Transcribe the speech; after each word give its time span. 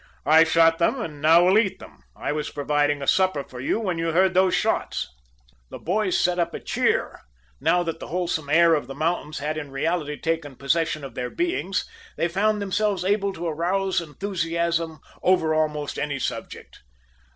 I 0.25 0.45
shot 0.45 0.79
them, 0.79 0.99
and 0.99 1.21
now 1.21 1.45
we'll 1.45 1.59
eat 1.59 1.77
them. 1.77 1.99
I 2.15 2.31
was 2.31 2.49
providing 2.49 3.03
a 3.03 3.07
supper 3.07 3.43
for 3.43 3.59
you 3.59 3.79
when 3.79 3.99
you 3.99 4.13
heard 4.13 4.33
those 4.33 4.55
shots." 4.55 5.07
The 5.69 5.77
boys 5.77 6.17
set 6.17 6.39
up 6.39 6.55
a 6.55 6.59
cheer. 6.59 7.21
Now 7.59 7.83
that 7.83 7.99
the 7.99 8.07
wholesome 8.07 8.49
air 8.49 8.73
of 8.73 8.87
the 8.87 8.95
mountains 8.95 9.37
had 9.37 9.59
in 9.59 9.69
reality 9.69 10.19
taken 10.19 10.55
possession 10.55 11.03
of 11.03 11.13
their 11.13 11.29
beings, 11.29 11.85
they 12.17 12.27
found 12.27 12.59
themselves 12.63 13.05
able 13.05 13.31
to 13.33 13.45
arouse 13.45 14.01
enthusiasm 14.01 15.01
over 15.21 15.53
almost 15.53 15.99
any 15.99 16.17
subject. 16.17 16.79